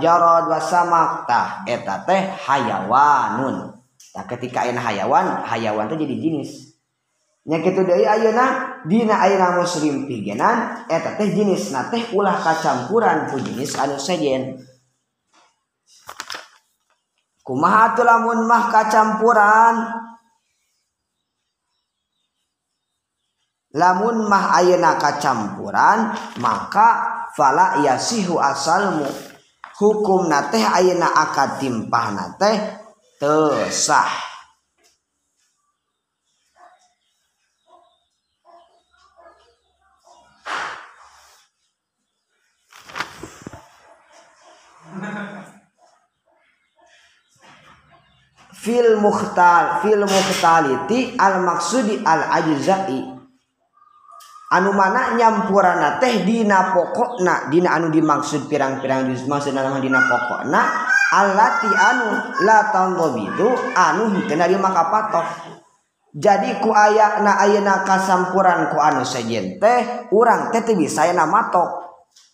[0.00, 1.28] jarod wa samak.
[1.28, 3.79] Tah eta teh hayawanun
[4.16, 10.86] nah, ketika ayana hayawan hayawan tuh jadi jenisnya kitu deui ayeuna dina ayeuna muslim pigenan
[10.86, 14.60] eta teh jenisna teh ulah kacampuran ku jenis anu sejen.
[17.40, 19.74] Kumaha atuh lamun mah kacampuran?
[23.74, 26.88] Lamun mah ayeuna kacampuran maka
[27.34, 29.08] fala yasihu asalmu.
[29.80, 32.79] Hukumna teh ayeuna akad timpah teh
[33.20, 34.08] tesah
[48.56, 53.00] fil mukhtal fil mukhtaliti al maksudi al ajzai
[54.50, 61.70] anu mana nyampurana teh dina pokokna dina anu dimaksud pirang-pirang dimaksud nama dina pokokna alati
[61.70, 62.08] anu
[62.46, 65.26] la tandobidu anu kenari maka patok
[66.10, 71.26] jadi ku ayak na ayana kasampuran ku anu sejen teh urang teh teu bisa ayeuna
[71.26, 71.86] matok.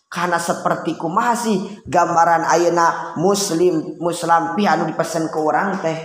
[0.07, 5.97] Karena seperti ku masih gambaran ayana muslim muslim pi anu dipesen ke orang teh.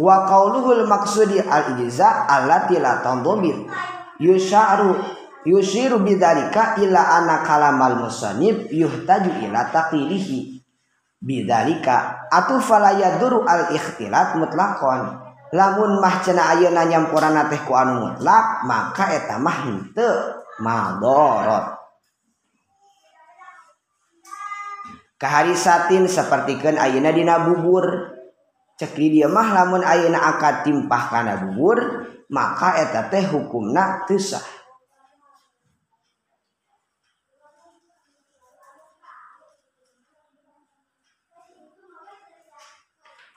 [0.00, 3.68] Wa qauluhul maksudi al ijza allati la tandobid
[4.16, 4.96] yusharu
[5.46, 10.58] yushiru bidzalika ila anna kalamal musannif yuhtaju ila taqilihi
[11.22, 15.22] bidzalika atu fala yaduru al ikhtilat mutlaqan
[15.54, 21.78] lamun mah cenah ayeuna nyampurana teh ku anu mutlak maka eta mah henteu madorot.
[25.16, 28.12] Kaharisatin sapertikeun ayeuna dina bubur.
[28.76, 31.80] Cekli dia mah lamun ayeuna akad timpah kana bubur
[32.28, 34.44] maka eta teh hukumna teu sah.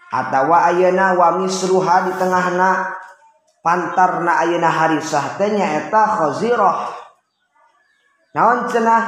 [0.10, 2.97] Atawa ayeuna wa misruha di tengahna
[3.62, 6.78] pantarna ayeuna harisah teh nyaeta khazirah.
[8.34, 9.05] Naon cenah?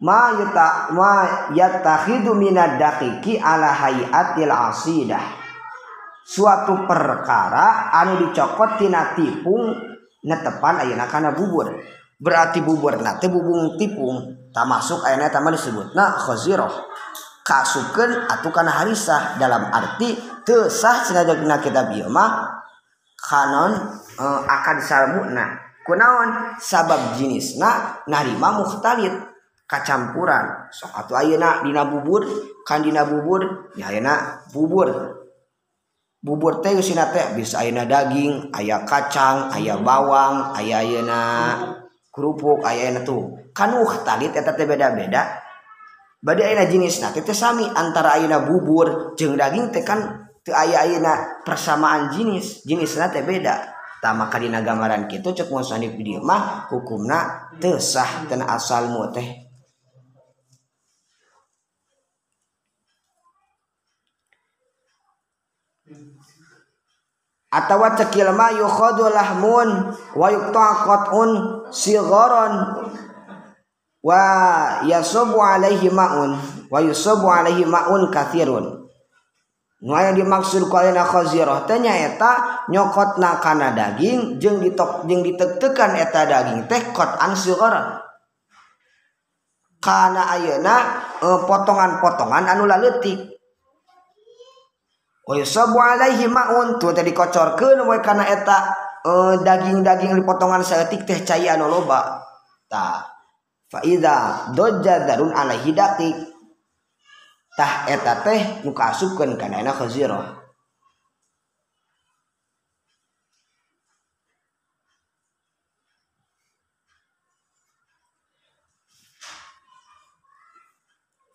[0.00, 1.12] Ma yuta ma
[1.52, 5.38] yatakhidu minad daqiqi ala hayatil asidah.
[6.24, 9.76] Suatu perkara anu dicokot tina tipung
[10.26, 11.70] netepan ayeuna kana bubur.
[12.20, 16.74] Berarti bubur nate bubung tipung tak masuk ayeuna tama disebutna khazirah
[17.50, 20.14] kasukan atau karena harisah dalam arti
[20.46, 22.46] tesah sengaja kena kita mah
[23.18, 26.54] kanon e, akan salmuna kunaon?
[26.62, 29.10] Sabab jenisna narima mukhtalid
[29.66, 30.70] kacampuran.
[30.70, 32.22] Sok atau ayeuna dina bubur
[32.62, 35.18] kan dina bubur ya ayeuna bubur.
[36.22, 41.20] Bubur teh usina teh bisa ayeuna daging aya kacang aya bawang aya ayeuna
[42.14, 43.34] kerupuk aya ayeuna tuh.
[43.50, 45.49] Kan mukhtalid eta teh beda-beda.
[46.20, 51.44] Bade ayeuna jenisna teh sami antara ayeuna bubur jeung daging teh kan teu aya ayeuna
[51.44, 53.76] persamaan jenis jenisna teh beda.
[54.00, 59.28] Tak maka dina gambaran kitu cek musannif di mah hukumna teu sah ten asalmu teh.
[67.50, 71.30] Atawa cekil ma yukhadu lahmun wa yuqtaqatun
[71.74, 72.52] sigharan
[74.00, 74.22] wa
[74.84, 76.36] yasubu alaihi ma'un
[76.72, 78.80] wa yusubu alaihi ma'un kathirun.
[79.80, 85.96] Nu aya dimaksud ku ayeuna khazirah teh nyaeta nyokotna kana daging jeung ditok jeung ditek-tekan
[85.96, 87.96] eta daging teh qat'an sigara
[89.80, 93.24] kana ayeuna e, potongan-potongan anu laleutik
[95.24, 101.24] wa yusobu alaihi ma'un tuh teh dikocorkeun we kana eta e, daging-daging dipotongan saeutik teh
[101.24, 102.20] cai anu loba.
[102.68, 103.09] Tah.
[103.70, 106.10] faida doja darun ala hidati.
[107.54, 110.38] Tah eta teh nu kaasupkeun kana ana khazirah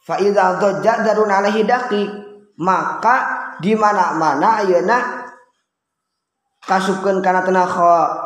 [0.05, 2.03] fa iza doja darun ala hidati.
[2.55, 3.15] Maka
[3.59, 5.24] di mana-mana ayeuna
[6.65, 7.45] kasubken kana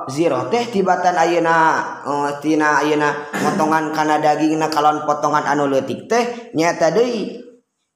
[0.07, 1.55] zero teh tibatan ayeuna
[2.07, 7.49] eh, tina ayeuna potongan kana daging na kalon potongan anuletik teh nyata deui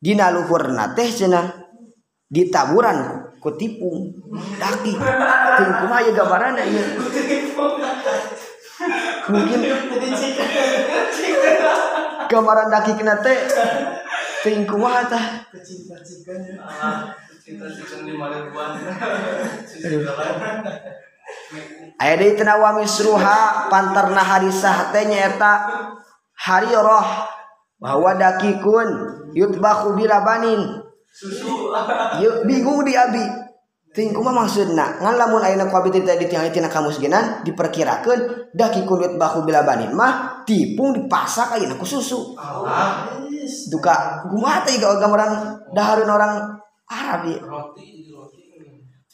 [0.04, 1.48] Dina luhurna teh cenah
[2.28, 4.12] ditaburan kutipung
[4.60, 5.00] daki.
[5.00, 6.84] Kumaha gambaran ieu
[9.32, 9.60] mungkin
[12.28, 13.48] gambaran daki kena teh
[14.44, 15.48] ting kumaha tah?
[22.00, 24.24] aya deui teu wa misruha pantarna
[26.34, 27.08] Hari Roh
[27.84, 28.88] bahwa dakikun
[29.36, 30.88] yutbanin
[32.48, 33.44] bingung di abi.
[33.94, 35.06] Tingkuma mah maksudna?
[35.06, 40.98] Ngan lamun ayeuna kuabit teh ditiangi tina kamus genan diperkirakeun dakikun yutbahu bilabanin mah tipung
[40.98, 42.34] dipasak ayeuna ku susu.
[43.70, 44.98] Duka gumaha teh ieu
[45.78, 46.63] dahareun orang
[46.94, 47.42] Arab ya.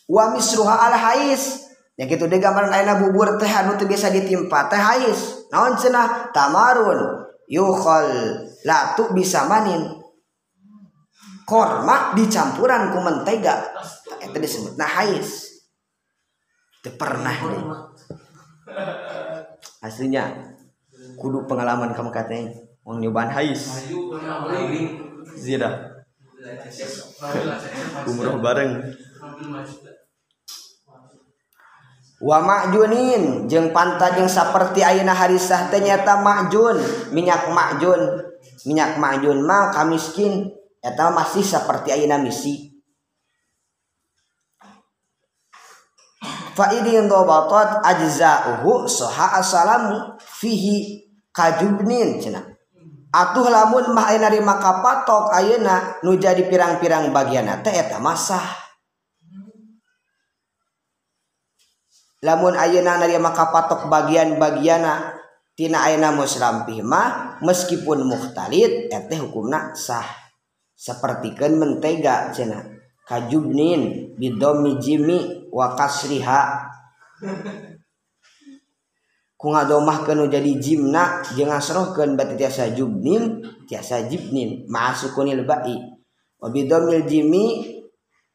[0.09, 1.69] wa misruha al hais.
[1.99, 5.47] Ya gitu deh gambaran ayeuna bubur teh anu teu biasa ditimpa teh hais.
[5.51, 6.31] Naon cenah?
[6.31, 7.27] Tamarun.
[7.49, 9.99] Yukhal latu bisa manin.
[11.43, 13.73] Korma dicampuran ku mentega
[14.21, 15.59] eta disebut nah hais.
[16.79, 17.63] Teu pernah deh.
[19.85, 20.55] Aslinya
[21.19, 22.55] kudu pengalaman kamu katanya.
[22.87, 23.91] Mau nyobaan hais.
[25.35, 25.88] Zira
[28.07, 28.79] umroh bareng.
[32.19, 36.75] Wa makjunin jeung panta jeung saperti ayeuna harisah teh nyata makjun
[37.15, 38.27] minyak makjun
[38.67, 40.51] minyak makjun mah kamiskin
[40.83, 42.75] eta masih seperti ayeuna misi.
[46.59, 52.48] Fa idin dhabatat ajza'uhu saha asalamu fihi kajubnin cenah
[53.09, 58.45] atuh lamun mah nari maka patok ayeuna nu jadi pirang-pirang bagianna teh eta masah
[62.21, 65.19] lamun ayeuna nari maka patok bagian-bagianna
[65.59, 70.07] tina ayeuna musrampih mah meskipun muhtalid eta hukumna sah.
[70.79, 72.63] Sapertikeun mentega cenah
[73.03, 76.71] kajubnin bidomi jimi wa kasriha.
[79.39, 83.39] ngadomahkan jadi jimna janganrohkan batu tiasa jubnin
[83.71, 85.79] tiasa jibnin maasukunil bai.
[86.39, 87.79] Wabidomil jimi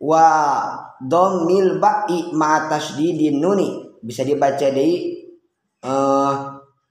[0.00, 0.24] wa
[1.00, 4.00] domil bai ma'atas di nuni.
[4.00, 4.88] Bisa dibaca di
[5.84, 6.32] uh, eh,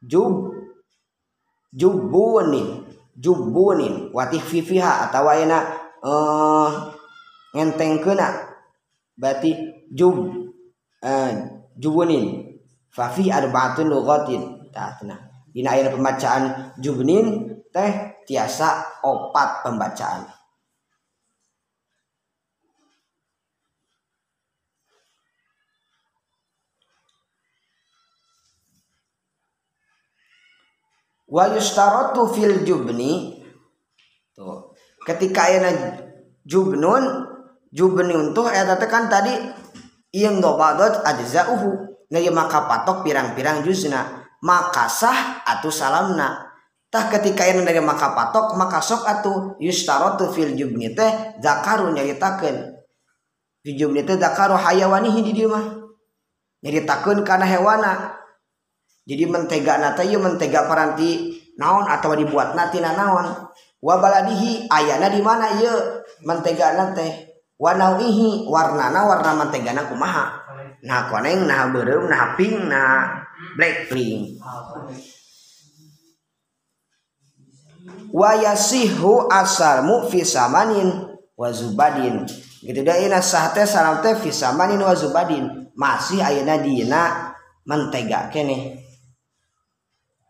[0.06, 0.54] jub
[1.74, 2.86] jubunin
[3.18, 5.60] jubunin watih fifiha atau ayana
[6.02, 6.70] uh, eh,
[7.54, 8.30] ngenteng kena
[9.14, 9.54] berarti
[9.94, 10.50] jub
[11.02, 11.32] eh, uh,
[11.78, 12.43] jubunin
[12.94, 14.70] fa fi arba'atun lughatin.
[14.70, 15.18] Tatna
[15.54, 16.44] dina ayeuna pembacaan
[16.82, 20.26] jubnin teh tiasa opat pembacaan.
[31.30, 33.42] Wa yustaratu fil jubni.
[34.34, 34.74] Tuh.
[35.06, 35.70] Ketika ayeuna
[36.46, 39.34] jubnun tuh eta teh kan tadi
[40.14, 41.93] iem dobadot ajzauhu
[42.30, 46.52] maka patok pirang-pirang juzna maka sah atau salamna.
[46.94, 52.70] Tah ketika ayeuna dari maka patok maka sok atuh yustaratu fil jubni teh zakaru nyaritakeun.
[53.66, 55.90] Fi jubni teh zakaru hayawanihi di dieu mah
[56.62, 58.14] nyaritakeun kana hewana.
[59.10, 63.50] Jadi mentega nata ieu mentega paranti naon atau dibuat nanti naon.
[63.82, 66.06] Wa baladihi ayana di mana ieu?
[66.24, 70.43] Mentega nate wa nauihi warnana warna mentega na kumaha
[70.84, 73.24] nah koneng nah berem nah pink nah
[73.56, 74.38] blackpink
[78.14, 82.22] wayasihu asalmu fi samanin wa zubadin.
[82.62, 85.50] Gitu deui ina sah teh salam teh fi samanin wa zubadin.
[85.74, 87.34] Masih ayeuna dina
[87.66, 88.78] mentega kene.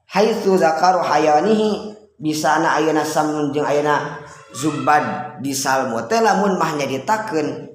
[0.07, 4.23] Haitsu zakaru hayanihi di sana ayeuna samun jeung ayeuna
[4.55, 7.67] zubad di salmu teh lamun mah nyaritakeun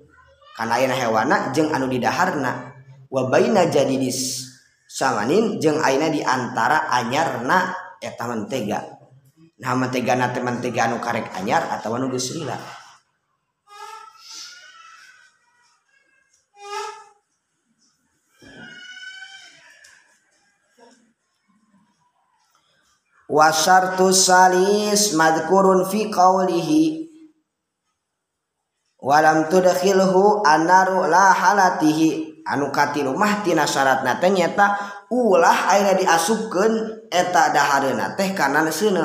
[0.56, 2.67] kana ayeuna hewana jeung anu didaharna.
[3.08, 4.48] Wa baina jadidis
[4.88, 8.84] samanin jeung ayeuna di antara anyarna eta mentega
[9.58, 12.56] nah mentega na teh mentega anu karek anyar atawa anu geus lila
[23.28, 27.06] wasartu salis madkurun fi qawlihi.
[28.98, 34.66] Walam tudkhilhu annaru la halatihi anukati rumahtina syarat na nyata
[35.12, 36.72] ulah akhirnya diasupkeun
[37.12, 39.04] eta dahareuna teh kanan sene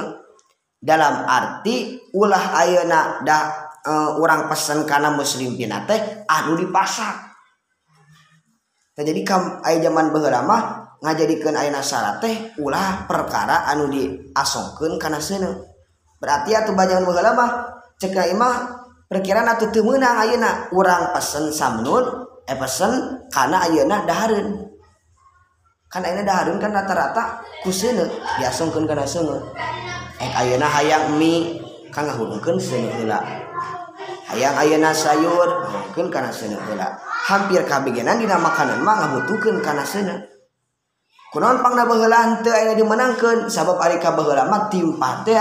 [0.80, 3.44] dalam arti ulah ayeuna dah
[3.84, 7.36] eh, uh, orang pesen karena muslim pina teh anu dipasak
[8.96, 10.62] jadi kam aya zaman baheula mah
[11.04, 15.52] ngajadikeun ayeuna syarat teh ulah perkara anu diasongkeun kana seuneu
[16.20, 17.52] berarti atuh banyak baheula mah
[18.00, 18.84] cek mah
[19.14, 20.74] perkiraan atuh teu meunang ayeuna.
[20.74, 24.68] Urang pesen samnun Eh, pesen karena ayeuna dahareun.
[25.88, 28.04] Kan ayeuna dahareun kan rata-rata ku seuneu
[28.40, 29.40] diasongkeun kana seuneu
[30.20, 31.64] Eh ayeuna hayang mie
[31.96, 33.24] kan ngahulungkeun seuneu heula.
[34.28, 37.00] Hayang ayeuna sayur ngahulungkeun kana seuneu heula.
[37.32, 40.20] Hampir kabegenan dina makanan mah ngabutuhkeun kana seuneu
[41.32, 43.48] kunaon pangna baheula teu ayeuna dimenangkeun?
[43.48, 45.40] Sabab ari ka baheula mah timpa teh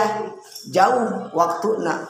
[0.71, 2.07] jauh waktuna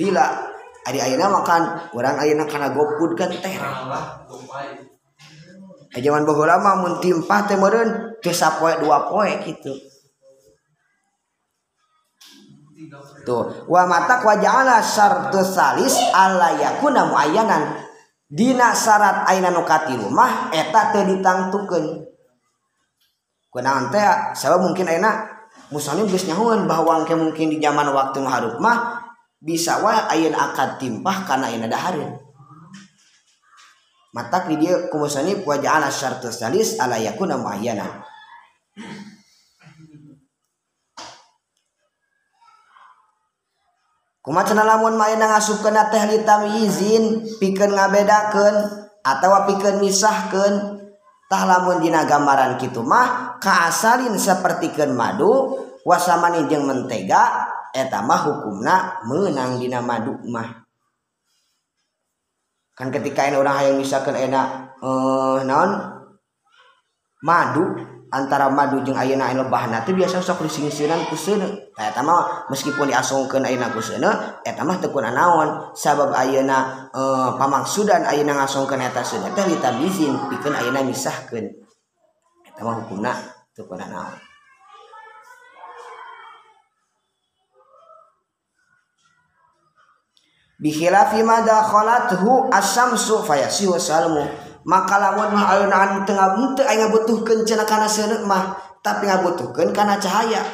[0.00, 0.48] lila.
[0.90, 3.54] Ari ayeuna makan urang ayeuna kana GoFood kan teh.
[5.94, 9.70] Zaman baheula mah mun timpah teh meureun teu sapoe dua poe kitu.
[13.22, 17.86] Tuh, wa mata waja'ala syartu salis alla yakuna muayyanan.
[18.26, 22.02] Dina syarat ayeuna nu katilu mah eta teu ditangtukeun.
[23.46, 24.34] Kunaon teh?
[24.34, 25.38] Sabab mungkin ayeuna
[25.70, 29.09] muslim geus nyahueun bahwa mungkin di zaman waktu nu mah
[29.40, 32.12] bisa wa ayeuna akad timpah kana ayeuna dahareun.
[34.12, 38.04] Matak di dia kumusani wa ja'ala syartu salis ala yakuna muayyana.
[44.20, 48.56] Kumacana lamun mayana ngasupkeun teh li tamyizin pikeun ngabedakeun
[49.00, 50.54] atawa pikeun misahkeun
[51.24, 55.56] tah lamun dina gambaran kitu mah kaasalin sapertikeun madu
[55.86, 60.66] wasamani jeung mentega eta mah hukumna meunang dina madu mah.
[62.74, 65.70] Kan ketika ini orang hayang misalkan enak eh, non
[67.20, 67.76] madu
[68.10, 72.48] antara madu jeung ayeuna anu lebahna teh biasa sok disingsiran ku seuneu nah, eta mah
[72.50, 74.10] meskipun diasongkeun ayeuna ku seuneu
[74.42, 75.76] eta mah teu naon.
[75.76, 81.46] Sabab ayeuna eh pamaksudan ayeuna ngasongkeun eta seuneu teh litabizin pikeun ayeuna misahkeun
[82.48, 83.12] eta mah hukumna
[83.52, 84.29] teu naon.
[90.60, 94.22] bihilafi madha khalathu as-samsu fayasihu salmu.
[94.60, 98.52] Maka lamun mah alun-alun tengah henteu aing ngabutuhkeun cenah kana seuneu mah
[98.84, 100.44] tapi ngabutuhkeun kana cahaya.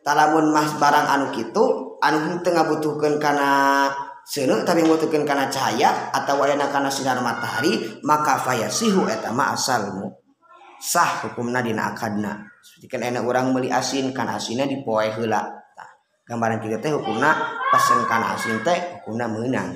[0.00, 1.62] Talamun mah barang anu kitu
[2.00, 3.92] anu henteu ngabutuhkeun kana
[4.24, 10.08] seuneu tapi ngabutuhkeun kana cahaya atawa wayana kana sinar matahari maka fayasihu eta mah asalmu
[10.80, 12.48] sah hukumna dina akadna.
[12.64, 15.61] Sikeun enak urang meuli asin kana asinna dipoe heula.
[16.22, 17.34] gambaran kita teh hukumna
[17.74, 19.70] pesen kana asin teh hukumna meunang.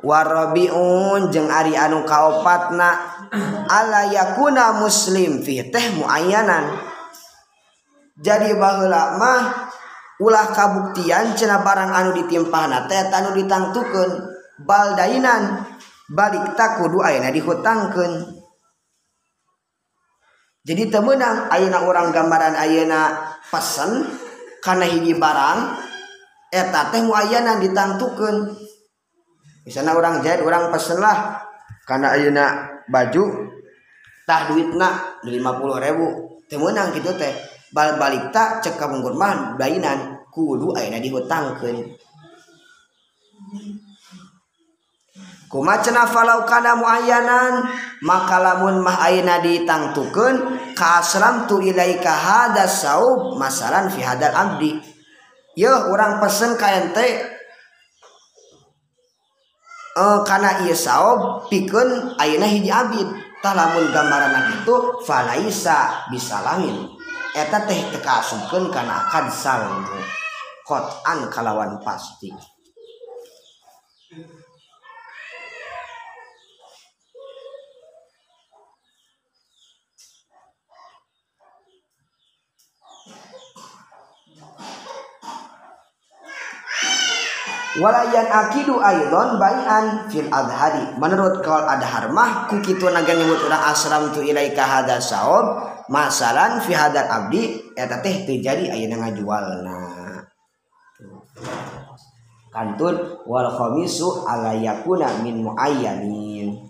[0.00, 2.88] Warabiun jeung ari anu kaopatna
[3.68, 6.72] ala yakuna muslim fi teh muayyanan?
[8.16, 9.68] Jadi baheula mah
[10.24, 14.24] ulah kabuktian cenah barang anu ditimpahna teh anu ditangtukeun
[14.64, 15.68] baldainan
[16.08, 18.39] balik tak kudu ayeuna dihutangkeun.
[20.60, 24.04] jadi temenang Ayeuna orang gambaran Ayeuna pesen
[24.60, 25.58] karena hiji barang
[26.52, 28.52] eta teh muayana ditangtukeun.
[29.64, 31.40] Misalnya orang jahit orang pesen lah
[31.88, 32.44] karena Ayeuna
[32.92, 33.48] baju
[34.28, 35.40] tah duitna 50
[35.80, 36.06] ribu
[36.44, 37.32] temenang gitu teh.
[37.72, 41.76] Bal balik tak cek kabungkur mah bainan kudu Ayeuna dihutangkeun.
[45.50, 47.66] kumacana falau kana muayyanan
[48.06, 54.78] maka lamun mah ayeuna ditangtukeun kasram tu ilaika hada saub masalan fi hadal abdi.
[55.58, 57.08] Yeuh urang pesen ka ente
[59.98, 63.10] eh kana ieu saub pikeun ayeuna hiji abid.
[63.40, 66.76] Tah lamun gambaran kitu falaisa bisa langit.
[67.32, 69.98] Eta teh tekasupkeun kana akad salmu.
[70.62, 72.59] Qatan kalawan pasti.
[87.78, 90.82] Walayan akidu aidon baian fil adhari.
[90.98, 96.58] Menurut kaul adhar mah ku kitu naga nyebut urang asram tu ilaika hada saob masalan
[96.58, 99.78] fi hadal abdi eta teh teu jadi ayeuna ngajualna.
[102.50, 106.66] Kantun wal khamisu ala yakuna min muayyanin.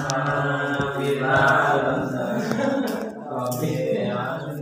[0.96, 2.26] Vilalanda
[3.28, 4.59] Amém